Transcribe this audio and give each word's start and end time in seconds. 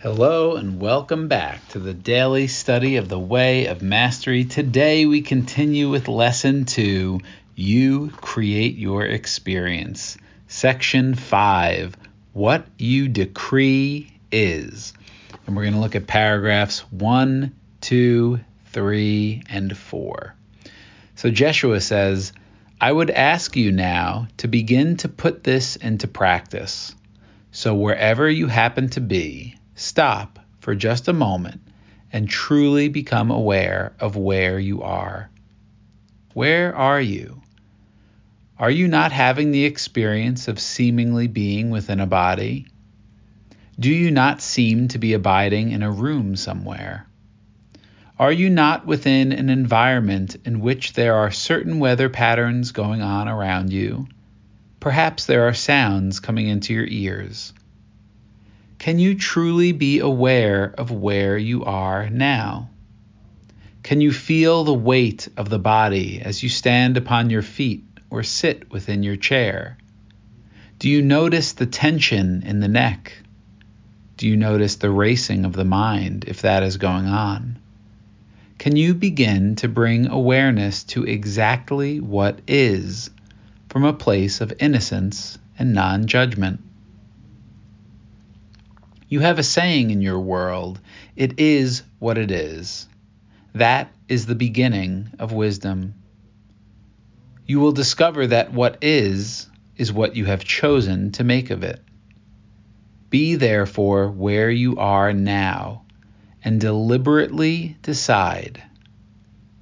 Hello 0.00 0.54
and 0.54 0.80
welcome 0.80 1.26
back 1.26 1.66
to 1.70 1.80
the 1.80 1.92
daily 1.92 2.46
study 2.46 2.98
of 2.98 3.08
the 3.08 3.18
way 3.18 3.66
of 3.66 3.82
mastery. 3.82 4.44
Today 4.44 5.06
we 5.06 5.22
continue 5.22 5.90
with 5.90 6.06
lesson 6.06 6.66
two 6.66 7.18
You 7.56 8.10
Create 8.10 8.76
Your 8.76 9.04
Experience. 9.04 10.16
Section 10.46 11.16
five 11.16 11.96
What 12.32 12.64
You 12.78 13.08
Decree 13.08 14.12
Is. 14.30 14.92
And 15.48 15.56
we're 15.56 15.64
going 15.64 15.74
to 15.74 15.80
look 15.80 15.96
at 15.96 16.06
paragraphs 16.06 16.78
one, 16.92 17.56
two, 17.80 18.38
three, 18.66 19.42
and 19.48 19.76
four. 19.76 20.36
So 21.16 21.28
Jeshua 21.28 21.80
says, 21.80 22.32
I 22.80 22.92
would 22.92 23.10
ask 23.10 23.56
you 23.56 23.72
now 23.72 24.28
to 24.36 24.46
begin 24.46 24.96
to 24.98 25.08
put 25.08 25.42
this 25.42 25.74
into 25.74 26.06
practice. 26.06 26.94
So 27.50 27.74
wherever 27.74 28.30
you 28.30 28.46
happen 28.46 28.90
to 28.90 29.00
be, 29.00 29.56
stop 29.78 30.38
for 30.60 30.74
just 30.74 31.08
a 31.08 31.12
moment 31.12 31.60
and 32.12 32.28
truly 32.28 32.88
become 32.88 33.30
aware 33.30 33.94
of 34.00 34.16
where 34.16 34.58
you 34.58 34.82
are. 34.82 35.30
Where 36.34 36.74
are 36.74 37.00
you? 37.00 37.42
Are 38.58 38.70
you 38.70 38.88
not 38.88 39.12
having 39.12 39.50
the 39.50 39.64
experience 39.64 40.48
of 40.48 40.58
seemingly 40.58 41.28
being 41.28 41.70
within 41.70 42.00
a 42.00 42.06
body? 42.06 42.66
Do 43.78 43.92
you 43.92 44.10
not 44.10 44.42
seem 44.42 44.88
to 44.88 44.98
be 44.98 45.12
abiding 45.12 45.70
in 45.70 45.82
a 45.82 45.90
room 45.90 46.34
somewhere? 46.34 47.06
Are 48.18 48.32
you 48.32 48.50
not 48.50 48.84
within 48.84 49.30
an 49.30 49.48
environment 49.48 50.36
in 50.44 50.58
which 50.58 50.94
there 50.94 51.14
are 51.14 51.30
certain 51.30 51.78
weather 51.78 52.08
patterns 52.08 52.72
going 52.72 53.00
on 53.00 53.28
around 53.28 53.72
you? 53.72 54.08
Perhaps 54.80 55.26
there 55.26 55.46
are 55.46 55.54
sounds 55.54 56.18
coming 56.18 56.48
into 56.48 56.74
your 56.74 56.86
ears. 56.88 57.52
Can 58.78 59.00
you 59.00 59.16
truly 59.16 59.72
be 59.72 59.98
aware 59.98 60.72
of 60.78 60.92
where 60.92 61.36
you 61.36 61.64
are 61.64 62.08
now? 62.08 62.70
Can 63.82 64.00
you 64.00 64.12
feel 64.12 64.62
the 64.62 64.72
weight 64.72 65.28
of 65.36 65.48
the 65.48 65.58
body 65.58 66.20
as 66.22 66.42
you 66.42 66.48
stand 66.48 66.96
upon 66.96 67.28
your 67.28 67.42
feet 67.42 67.84
or 68.08 68.22
sit 68.22 68.70
within 68.70 69.02
your 69.02 69.16
chair? 69.16 69.78
Do 70.78 70.88
you 70.88 71.02
notice 71.02 71.52
the 71.52 71.66
tension 71.66 72.44
in 72.44 72.60
the 72.60 72.68
neck? 72.68 73.12
Do 74.16 74.28
you 74.28 74.36
notice 74.36 74.76
the 74.76 74.90
racing 74.90 75.44
of 75.44 75.54
the 75.54 75.64
mind 75.64 76.26
if 76.28 76.42
that 76.42 76.62
is 76.62 76.76
going 76.76 77.06
on? 77.06 77.58
Can 78.58 78.76
you 78.76 78.94
begin 78.94 79.56
to 79.56 79.68
bring 79.68 80.06
awareness 80.06 80.84
to 80.84 81.04
exactly 81.04 81.98
what 81.98 82.40
is 82.46 83.10
from 83.68 83.84
a 83.84 83.92
place 83.92 84.40
of 84.40 84.52
innocence 84.60 85.38
and 85.58 85.74
non 85.74 86.06
judgment? 86.06 86.60
You 89.08 89.20
have 89.20 89.38
a 89.38 89.42
saying 89.42 89.90
in 89.90 90.02
your 90.02 90.20
world, 90.20 90.80
it 91.16 91.40
is 91.40 91.82
what 91.98 92.18
it 92.18 92.30
is. 92.30 92.86
That 93.54 93.90
is 94.06 94.26
the 94.26 94.34
beginning 94.34 95.10
of 95.18 95.32
wisdom. 95.32 95.94
You 97.46 97.60
will 97.60 97.72
discover 97.72 98.26
that 98.26 98.52
what 98.52 98.78
is, 98.82 99.48
is 99.76 99.92
what 99.92 100.14
you 100.14 100.26
have 100.26 100.44
chosen 100.44 101.12
to 101.12 101.24
make 101.24 101.48
of 101.48 101.62
it. 101.62 101.80
Be 103.08 103.36
therefore 103.36 104.10
where 104.10 104.50
you 104.50 104.76
are 104.76 105.14
now 105.14 105.86
and 106.44 106.60
deliberately 106.60 107.78
decide, 107.80 108.62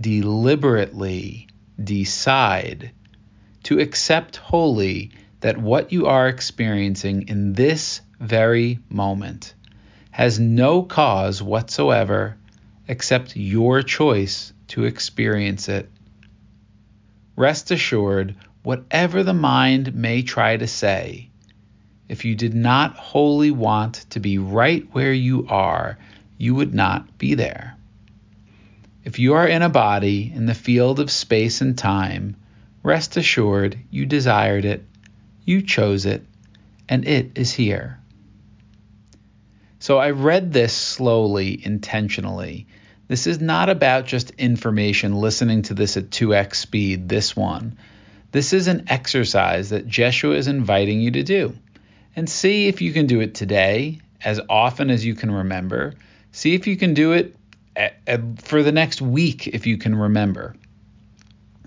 deliberately 0.00 1.48
decide 1.82 2.92
to 3.64 3.80
accept 3.80 4.36
wholly 4.36 5.10
that 5.40 5.58
what 5.58 5.90
you 5.90 6.06
are 6.06 6.28
experiencing 6.28 7.26
in 7.26 7.54
this 7.54 8.00
very 8.22 8.78
moment 8.88 9.52
has 10.12 10.38
no 10.38 10.82
cause 10.82 11.42
whatsoever 11.42 12.36
except 12.86 13.36
your 13.36 13.82
choice 13.82 14.52
to 14.68 14.84
experience 14.84 15.68
it. 15.68 15.90
Rest 17.34 17.70
assured, 17.72 18.36
whatever 18.62 19.24
the 19.24 19.34
mind 19.34 19.94
may 19.94 20.22
try 20.22 20.56
to 20.56 20.68
say, 20.68 21.30
if 22.08 22.24
you 22.24 22.36
did 22.36 22.54
not 22.54 22.94
wholly 22.94 23.50
want 23.50 23.94
to 24.10 24.20
be 24.20 24.38
right 24.38 24.86
where 24.92 25.12
you 25.12 25.46
are, 25.48 25.98
you 26.38 26.54
would 26.54 26.74
not 26.74 27.18
be 27.18 27.34
there. 27.34 27.76
If 29.04 29.18
you 29.18 29.34
are 29.34 29.48
in 29.48 29.62
a 29.62 29.68
body 29.68 30.30
in 30.32 30.46
the 30.46 30.54
field 30.54 31.00
of 31.00 31.10
space 31.10 31.60
and 31.60 31.76
time, 31.76 32.36
rest 32.84 33.16
assured 33.16 33.78
you 33.90 34.06
desired 34.06 34.64
it, 34.64 34.84
you 35.44 35.62
chose 35.62 36.06
it, 36.06 36.24
and 36.88 37.08
it 37.08 37.32
is 37.34 37.52
here. 37.52 37.98
So 39.82 39.98
I 39.98 40.10
read 40.10 40.52
this 40.52 40.72
slowly, 40.72 41.60
intentionally. 41.60 42.68
This 43.08 43.26
is 43.26 43.40
not 43.40 43.68
about 43.68 44.06
just 44.06 44.30
information, 44.38 45.16
listening 45.16 45.62
to 45.62 45.74
this 45.74 45.96
at 45.96 46.08
2x 46.08 46.54
speed, 46.54 47.08
this 47.08 47.34
one. 47.34 47.76
This 48.30 48.52
is 48.52 48.68
an 48.68 48.84
exercise 48.86 49.70
that 49.70 49.88
Jeshua 49.88 50.36
is 50.36 50.46
inviting 50.46 51.00
you 51.00 51.10
to 51.10 51.24
do. 51.24 51.56
And 52.14 52.30
see 52.30 52.68
if 52.68 52.80
you 52.80 52.92
can 52.92 53.08
do 53.08 53.22
it 53.22 53.34
today, 53.34 53.98
as 54.24 54.40
often 54.48 54.88
as 54.88 55.04
you 55.04 55.16
can 55.16 55.32
remember. 55.32 55.94
See 56.30 56.54
if 56.54 56.68
you 56.68 56.76
can 56.76 56.94
do 56.94 57.14
it 57.14 57.34
at, 57.74 57.96
at, 58.06 58.40
for 58.40 58.62
the 58.62 58.70
next 58.70 59.02
week, 59.02 59.48
if 59.48 59.66
you 59.66 59.78
can 59.78 59.96
remember. 59.96 60.54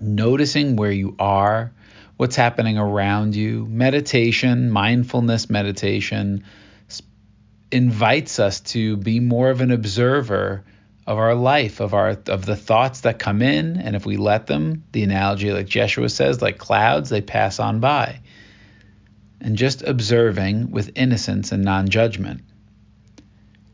Noticing 0.00 0.76
where 0.76 0.90
you 0.90 1.16
are, 1.18 1.70
what's 2.16 2.36
happening 2.36 2.78
around 2.78 3.36
you, 3.36 3.66
meditation, 3.66 4.70
mindfulness 4.70 5.50
meditation 5.50 6.44
invites 7.70 8.38
us 8.38 8.60
to 8.60 8.96
be 8.96 9.20
more 9.20 9.50
of 9.50 9.60
an 9.60 9.70
observer 9.70 10.64
of 11.06 11.18
our 11.18 11.34
life, 11.34 11.80
of 11.80 11.94
our 11.94 12.18
of 12.26 12.44
the 12.44 12.56
thoughts 12.56 13.02
that 13.02 13.18
come 13.18 13.40
in, 13.40 13.76
and 13.76 13.94
if 13.94 14.04
we 14.04 14.16
let 14.16 14.46
them, 14.46 14.84
the 14.92 15.04
analogy 15.04 15.52
like 15.52 15.66
Jeshua 15.66 16.08
says, 16.08 16.42
like 16.42 16.58
clouds, 16.58 17.10
they 17.10 17.20
pass 17.20 17.60
on 17.60 17.80
by. 17.80 18.20
And 19.40 19.56
just 19.56 19.82
observing 19.82 20.70
with 20.70 20.92
innocence 20.96 21.52
and 21.52 21.62
non-judgment. 21.62 22.42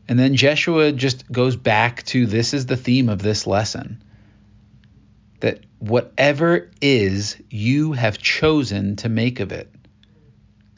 And 0.07 0.19
then 0.19 0.35
Jeshua 0.35 0.91
just 0.91 1.31
goes 1.31 1.55
back 1.55 2.03
to 2.07 2.25
this 2.25 2.53
is 2.53 2.65
the 2.65 2.77
theme 2.77 3.09
of 3.09 3.21
this 3.21 3.47
lesson. 3.47 4.03
That 5.39 5.61
whatever 5.79 6.69
is, 6.81 7.37
you 7.49 7.93
have 7.93 8.17
chosen 8.17 8.97
to 8.97 9.09
make 9.09 9.39
of 9.39 9.51
it. 9.51 9.72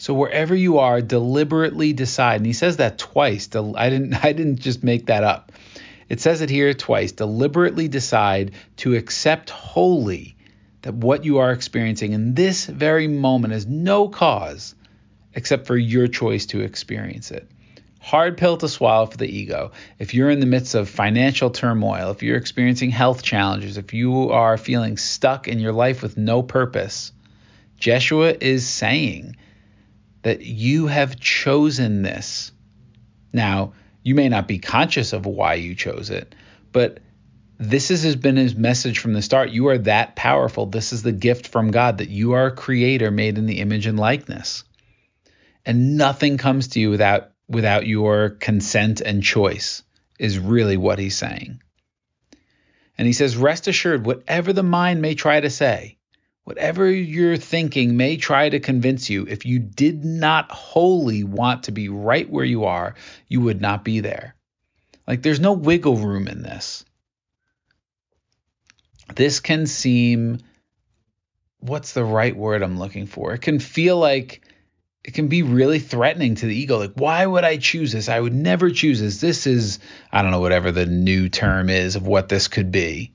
So 0.05 0.13
wherever 0.13 0.53
you 0.53 0.77
are, 0.77 1.01
deliberately 1.01 1.91
decide. 1.91 2.35
And 2.35 2.45
he 2.45 2.53
says 2.53 2.77
that 2.77 2.99
twice. 2.99 3.49
I 3.55 3.89
didn't 3.89 4.13
I 4.23 4.33
didn't 4.33 4.59
just 4.59 4.83
make 4.83 5.07
that 5.07 5.23
up. 5.23 5.51
It 6.09 6.21
says 6.21 6.41
it 6.41 6.49
here 6.51 6.75
twice. 6.75 7.11
Deliberately 7.11 7.88
decide 7.88 8.51
to 8.77 8.93
accept 8.93 9.49
wholly 9.49 10.38
that 10.83 10.93
what 10.93 11.25
you 11.25 11.39
are 11.39 11.51
experiencing 11.51 12.11
in 12.11 12.35
this 12.35 12.67
very 12.67 13.07
moment 13.07 13.55
is 13.55 13.66
no 13.66 14.07
cause 14.07 14.75
except 15.33 15.66
for 15.66 15.75
your 15.75 16.07
choice 16.07 16.45
to 16.45 16.61
experience 16.61 17.31
it. 17.31 17.49
Hard 17.99 18.37
pill 18.37 18.57
to 18.57 18.69
swallow 18.69 19.07
for 19.07 19.17
the 19.17 19.25
ego. 19.27 19.72
If 19.97 20.13
you're 20.13 20.29
in 20.29 20.39
the 20.39 20.45
midst 20.45 20.75
of 20.75 20.87
financial 20.87 21.49
turmoil, 21.49 22.11
if 22.11 22.22
you're 22.22 22.37
experiencing 22.37 22.91
health 22.91 23.23
challenges, 23.23 23.79
if 23.79 23.91
you 23.91 24.29
are 24.29 24.57
feeling 24.57 24.97
stuck 24.97 25.47
in 25.47 25.57
your 25.57 25.73
life 25.73 26.03
with 26.03 26.16
no 26.16 26.43
purpose, 26.43 27.11
Jeshua 27.79 28.35
is 28.39 28.67
saying 28.67 29.37
that 30.25 30.41
you 30.41 30.87
have 30.87 31.19
chosen 31.19 32.01
this. 32.01 32.51
Now, 33.31 33.73
you 34.01 34.15
may 34.15 34.27
not 34.27 34.47
be 34.47 34.57
conscious 34.57 35.13
of 35.13 35.27
why 35.27 35.53
you 35.53 35.75
chose 35.75 36.09
it, 36.09 36.33
but 36.71 36.97
this 37.59 37.89
has 37.89 38.15
been 38.15 38.35
his 38.35 38.55
message 38.55 38.97
from 38.97 39.13
the 39.13 39.21
start. 39.21 39.51
You 39.51 39.67
are 39.67 39.77
that 39.77 40.15
powerful. 40.15 40.65
This 40.65 40.93
is 40.93 41.03
the 41.03 41.11
gift 41.11 41.47
from 41.49 41.69
God 41.69 41.99
that 41.99 42.09
you 42.09 42.31
are 42.31 42.47
a 42.47 42.55
creator 42.55 43.11
made 43.11 43.37
in 43.37 43.45
the 43.45 43.59
image 43.59 43.85
and 43.85 43.99
likeness. 43.99 44.63
And 45.63 45.95
nothing 45.95 46.39
comes 46.39 46.69
to 46.69 46.79
you 46.79 46.89
without 46.89 47.29
without 47.47 47.85
your 47.85 48.31
consent 48.31 49.01
and 49.01 49.21
choice 49.21 49.83
is 50.17 50.39
really 50.39 50.75
what 50.75 50.97
he's 50.97 51.16
saying. 51.16 51.61
And 52.97 53.05
he 53.05 53.13
says, 53.13 53.37
rest 53.37 53.67
assured, 53.67 54.07
whatever 54.07 54.53
the 54.53 54.63
mind 54.63 55.03
may 55.03 55.13
try 55.13 55.39
to 55.39 55.51
say, 55.51 55.99
Whatever 56.45 56.89
your 56.89 57.37
thinking 57.37 57.97
may 57.97 58.17
try 58.17 58.47
to 58.47 58.59
convince 58.59 59.09
you, 59.09 59.25
if 59.27 59.47
you 59.47 59.57
did 59.57 60.05
not 60.05 60.51
wholly 60.51 61.23
want 61.23 61.63
to 61.63 61.71
be 61.71 61.89
right 61.89 62.29
where 62.29 62.45
you 62.45 62.65
are, 62.65 62.93
you 63.27 63.41
would 63.41 63.59
not 63.59 63.83
be 63.83 63.99
there. 63.99 64.35
Like 65.07 65.23
there's 65.23 65.39
no 65.39 65.53
wiggle 65.53 65.97
room 65.97 66.27
in 66.27 66.43
this. 66.43 66.85
This 69.15 69.39
can 69.39 69.65
seem 69.65 70.37
what's 71.61 71.93
the 71.93 72.03
right 72.03 72.35
word 72.35 72.61
I'm 72.61 72.77
looking 72.77 73.07
for? 73.07 73.33
It 73.33 73.41
can 73.41 73.57
feel 73.57 73.97
like 73.97 74.43
it 75.03 75.15
can 75.15 75.29
be 75.29 75.41
really 75.41 75.79
threatening 75.79 76.35
to 76.35 76.45
the 76.45 76.55
ego. 76.55 76.77
Like, 76.77 76.93
why 76.93 77.25
would 77.25 77.43
I 77.43 77.57
choose 77.57 77.91
this? 77.91 78.07
I 78.07 78.19
would 78.19 78.35
never 78.35 78.69
choose 78.69 78.99
this. 78.99 79.19
This 79.19 79.47
is, 79.47 79.79
I 80.11 80.21
don't 80.21 80.29
know, 80.29 80.41
whatever 80.41 80.71
the 80.71 80.85
new 80.85 81.27
term 81.27 81.71
is 81.71 81.95
of 81.95 82.05
what 82.05 82.29
this 82.29 82.47
could 82.47 82.71
be. 82.71 83.13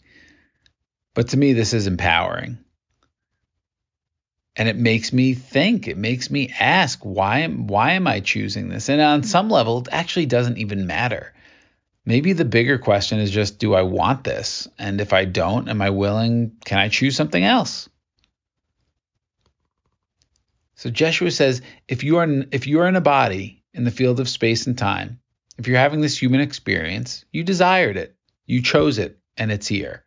But 1.14 1.28
to 1.28 1.36
me, 1.36 1.52
this 1.52 1.74
is 1.74 1.86
empowering 1.86 2.58
and 4.60 4.68
it 4.68 4.76
makes 4.76 5.10
me 5.10 5.32
think. 5.32 5.88
It 5.88 5.96
makes 5.96 6.30
me 6.30 6.52
ask 6.60 7.00
why 7.02 7.38
am 7.38 7.66
why 7.66 7.92
am 7.92 8.06
i 8.06 8.20
choosing 8.20 8.68
this? 8.68 8.90
And 8.90 9.00
on 9.00 9.22
some 9.22 9.48
level 9.48 9.78
it 9.80 9.88
actually 9.90 10.26
doesn't 10.26 10.58
even 10.58 10.86
matter. 10.86 11.32
Maybe 12.04 12.34
the 12.34 12.44
bigger 12.44 12.76
question 12.76 13.20
is 13.20 13.30
just 13.30 13.58
do 13.58 13.72
i 13.72 13.80
want 13.80 14.22
this? 14.22 14.68
And 14.78 15.00
if 15.00 15.14
i 15.14 15.24
don't 15.24 15.70
am 15.70 15.80
i 15.80 15.88
willing 15.88 16.58
can 16.62 16.78
i 16.78 16.90
choose 16.90 17.16
something 17.16 17.42
else? 17.42 17.88
So 20.74 20.90
jeshua 20.90 21.30
says 21.30 21.62
if 21.88 22.04
you 22.04 22.18
are 22.18 22.28
if 22.52 22.66
you 22.66 22.80
are 22.80 22.86
in 22.86 22.96
a 22.96 23.00
body 23.00 23.64
in 23.72 23.84
the 23.84 23.90
field 23.90 24.20
of 24.20 24.28
space 24.28 24.66
and 24.66 24.76
time 24.76 25.20
if 25.56 25.68
you're 25.68 25.78
having 25.78 26.02
this 26.02 26.20
human 26.20 26.42
experience 26.42 27.24
you 27.32 27.44
desired 27.44 27.96
it. 27.96 28.14
You 28.44 28.60
chose 28.60 28.98
it 28.98 29.18
and 29.38 29.50
it's 29.50 29.68
here. 29.68 30.04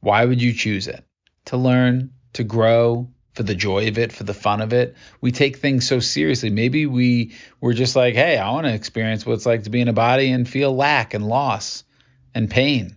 Why 0.00 0.24
would 0.24 0.42
you 0.42 0.52
choose 0.52 0.88
it? 0.88 1.04
To 1.44 1.56
learn 1.56 2.10
to 2.32 2.42
grow 2.42 3.13
for 3.34 3.42
the 3.42 3.54
joy 3.54 3.88
of 3.88 3.98
it, 3.98 4.12
for 4.12 4.24
the 4.24 4.34
fun 4.34 4.60
of 4.60 4.72
it. 4.72 4.94
We 5.20 5.32
take 5.32 5.56
things 5.56 5.86
so 5.86 6.00
seriously. 6.00 6.50
Maybe 6.50 6.86
we 6.86 7.34
were 7.60 7.74
just 7.74 7.96
like, 7.96 8.14
hey, 8.14 8.38
I 8.38 8.50
want 8.52 8.66
to 8.66 8.72
experience 8.72 9.26
what 9.26 9.34
it's 9.34 9.46
like 9.46 9.64
to 9.64 9.70
be 9.70 9.80
in 9.80 9.88
a 9.88 9.92
body 9.92 10.30
and 10.30 10.48
feel 10.48 10.74
lack 10.74 11.14
and 11.14 11.26
loss 11.26 11.84
and 12.34 12.48
pain. 12.48 12.96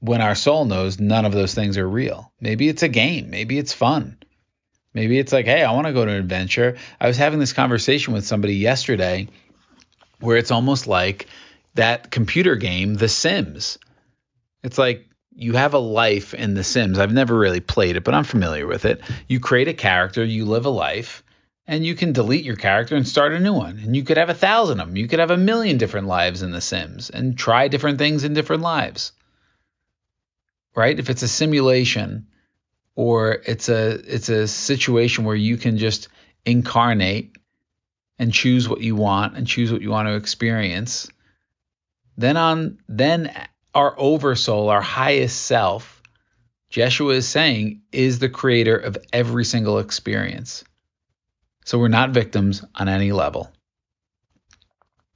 When 0.00 0.20
our 0.20 0.34
soul 0.34 0.64
knows 0.64 0.98
none 0.98 1.24
of 1.24 1.32
those 1.32 1.54
things 1.54 1.78
are 1.78 1.88
real. 1.88 2.32
Maybe 2.40 2.68
it's 2.68 2.82
a 2.82 2.88
game. 2.88 3.30
Maybe 3.30 3.56
it's 3.56 3.72
fun. 3.72 4.18
Maybe 4.92 5.18
it's 5.18 5.32
like, 5.32 5.46
hey, 5.46 5.62
I 5.62 5.72
want 5.72 5.86
to 5.86 5.92
go 5.92 6.04
to 6.04 6.10
an 6.10 6.18
adventure. 6.18 6.76
I 7.00 7.06
was 7.06 7.16
having 7.16 7.38
this 7.38 7.52
conversation 7.52 8.12
with 8.12 8.26
somebody 8.26 8.56
yesterday 8.56 9.28
where 10.18 10.36
it's 10.36 10.50
almost 10.50 10.88
like 10.88 11.28
that 11.74 12.10
computer 12.10 12.56
game, 12.56 12.94
The 12.94 13.08
Sims. 13.08 13.78
It's 14.62 14.76
like 14.76 15.06
you 15.34 15.54
have 15.54 15.74
a 15.74 15.78
life 15.78 16.34
in 16.34 16.54
The 16.54 16.64
Sims. 16.64 16.98
I've 16.98 17.12
never 17.12 17.36
really 17.36 17.60
played 17.60 17.96
it, 17.96 18.04
but 18.04 18.14
I'm 18.14 18.24
familiar 18.24 18.66
with 18.66 18.84
it. 18.84 19.00
You 19.28 19.40
create 19.40 19.68
a 19.68 19.74
character, 19.74 20.24
you 20.24 20.44
live 20.44 20.66
a 20.66 20.70
life, 20.70 21.22
and 21.66 21.84
you 21.84 21.94
can 21.94 22.12
delete 22.12 22.44
your 22.44 22.56
character 22.56 22.96
and 22.96 23.06
start 23.06 23.32
a 23.32 23.40
new 23.40 23.52
one. 23.52 23.78
And 23.78 23.96
you 23.96 24.04
could 24.04 24.16
have 24.16 24.28
a 24.28 24.34
thousand 24.34 24.80
of 24.80 24.88
them. 24.88 24.96
You 24.96 25.08
could 25.08 25.20
have 25.20 25.30
a 25.30 25.36
million 25.36 25.78
different 25.78 26.06
lives 26.06 26.42
in 26.42 26.50
The 26.50 26.60
Sims 26.60 27.10
and 27.10 27.36
try 27.36 27.68
different 27.68 27.98
things 27.98 28.24
in 28.24 28.34
different 28.34 28.62
lives. 28.62 29.12
Right? 30.74 30.98
If 30.98 31.10
it's 31.10 31.22
a 31.22 31.28
simulation 31.28 32.26
or 32.94 33.42
it's 33.46 33.68
a 33.68 33.90
it's 33.90 34.28
a 34.28 34.48
situation 34.48 35.24
where 35.24 35.36
you 35.36 35.56
can 35.56 35.78
just 35.78 36.08
incarnate 36.44 37.36
and 38.18 38.32
choose 38.32 38.68
what 38.68 38.80
you 38.80 38.96
want 38.96 39.36
and 39.36 39.46
choose 39.46 39.72
what 39.72 39.82
you 39.82 39.90
want 39.90 40.08
to 40.08 40.14
experience, 40.14 41.10
then 42.16 42.36
on 42.36 42.78
then 42.88 43.32
our 43.74 43.94
oversoul, 43.98 44.68
our 44.68 44.82
highest 44.82 45.42
self, 45.42 46.02
Jeshua 46.70 47.14
is 47.14 47.28
saying, 47.28 47.82
is 47.92 48.18
the 48.18 48.28
creator 48.28 48.76
of 48.76 48.98
every 49.12 49.44
single 49.44 49.78
experience. 49.78 50.64
So 51.64 51.78
we're 51.78 51.88
not 51.88 52.10
victims 52.10 52.64
on 52.74 52.88
any 52.88 53.12
level. 53.12 53.50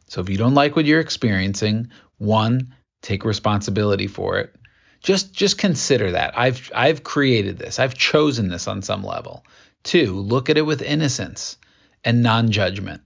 So 0.09 0.21
if 0.21 0.29
you 0.29 0.37
don't 0.37 0.55
like 0.55 0.77
what 0.77 0.85
you're 0.85 1.01
experiencing, 1.01 1.91
one, 2.19 2.75
take 3.03 3.25
responsibility 3.25 4.07
for 4.07 4.39
it. 4.39 4.55
Just 5.03 5.33
just 5.35 5.59
consider 5.59 6.13
that. 6.13 6.39
I've 6.39 6.71
I've 6.75 7.05
created 7.05 7.59
this. 7.59 7.79
I've 7.79 7.95
chosen 7.95 8.49
this 8.49 8.67
on 8.67 8.83
some 8.83 9.05
level. 9.05 9.45
Two, 9.83 10.15
look 10.15 10.51
at 10.51 10.59
it 10.59 10.63
with 10.63 10.83
innocence 10.83 11.59
and 12.03 12.23
non-judgment. 12.23 13.03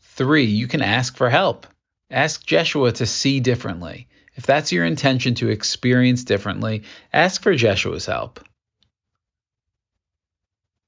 Three, 0.00 0.44
you 0.44 0.66
can 0.66 0.82
ask 0.82 1.16
for 1.16 1.28
help. 1.28 1.66
Ask 2.10 2.44
Jeshua 2.44 2.92
to 2.92 3.06
see 3.06 3.40
differently. 3.40 4.08
If 4.34 4.46
that's 4.46 4.72
your 4.72 4.84
intention 4.84 5.34
to 5.36 5.48
experience 5.48 6.24
differently, 6.24 6.82
ask 7.12 7.42
for 7.42 7.54
Jeshua's 7.54 8.06
help. 8.06 8.40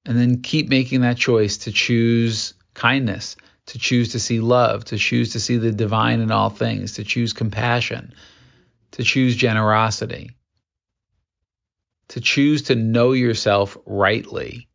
And 0.05 0.19
then 0.19 0.43
keep 0.43 0.69
making 0.69 1.01
that 1.01 1.17
choice 1.17 1.59
to 1.59 1.73
choose 1.73 2.55
kindness, 2.75 3.37
to 3.67 3.79
choose 3.79 4.13
to 4.13 4.21
see 4.21 4.41
love, 4.41 4.85
to 4.87 4.99
choose 4.99 5.33
to 5.33 5.41
see 5.41 5.57
the 5.57 5.73
divine 5.73 6.21
in 6.21 6.31
all 6.31 6.51
things, 6.51 6.95
to 6.95 7.05
choose 7.05 7.33
compassion, 7.33 8.15
to 8.93 9.03
choose 9.03 9.37
generosity, 9.37 10.31
to 12.09 12.21
choose 12.21 12.63
to 12.63 12.75
know 12.75 13.13
yourself 13.13 13.77
rightly 13.85 14.69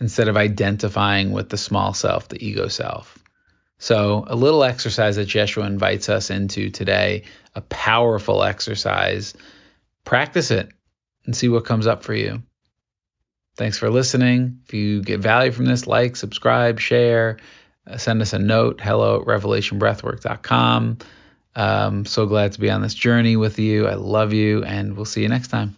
instead 0.00 0.28
of 0.28 0.36
identifying 0.36 1.32
with 1.32 1.48
the 1.48 1.56
small 1.56 1.94
self, 1.94 2.28
the 2.28 2.44
ego 2.44 2.68
self. 2.68 3.23
So, 3.84 4.24
a 4.26 4.34
little 4.34 4.64
exercise 4.64 5.16
that 5.16 5.26
Jeshua 5.26 5.66
invites 5.66 6.08
us 6.08 6.30
into 6.30 6.70
today, 6.70 7.24
a 7.54 7.60
powerful 7.60 8.42
exercise. 8.42 9.34
Practice 10.04 10.50
it 10.50 10.70
and 11.26 11.36
see 11.36 11.50
what 11.50 11.66
comes 11.66 11.86
up 11.86 12.02
for 12.02 12.14
you. 12.14 12.42
Thanks 13.58 13.76
for 13.76 13.90
listening. 13.90 14.60
If 14.64 14.72
you 14.72 15.02
get 15.02 15.20
value 15.20 15.52
from 15.52 15.66
this, 15.66 15.86
like, 15.86 16.16
subscribe, 16.16 16.80
share, 16.80 17.36
uh, 17.86 17.98
send 17.98 18.22
us 18.22 18.32
a 18.32 18.38
note 18.38 18.80
hello 18.80 19.20
at 19.20 19.26
revelationbreathwork.com. 19.26 20.98
Um, 21.54 22.06
so 22.06 22.24
glad 22.24 22.52
to 22.52 22.60
be 22.60 22.70
on 22.70 22.80
this 22.80 22.94
journey 22.94 23.36
with 23.36 23.58
you. 23.58 23.86
I 23.86 23.96
love 23.96 24.32
you, 24.32 24.64
and 24.64 24.96
we'll 24.96 25.04
see 25.04 25.20
you 25.20 25.28
next 25.28 25.48
time. 25.48 25.76